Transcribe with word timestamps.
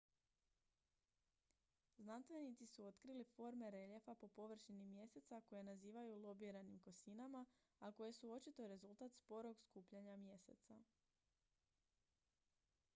znanstvenici 1.97 2.67
su 2.67 2.85
otkrili 2.85 3.23
forme 3.35 3.71
reljefa 3.71 4.15
po 4.15 4.27
površini 4.27 4.85
mjeseca 4.85 5.41
koje 5.41 5.63
nazivaju 5.63 6.15
lobiranim 6.17 6.79
kosinama 6.79 7.45
a 7.79 7.91
koje 7.91 8.13
su 8.13 8.31
očito 8.31 8.67
rezultat 8.67 9.13
sporog 9.13 9.61
skupljanja 9.61 10.17
mjeseca 10.17 10.79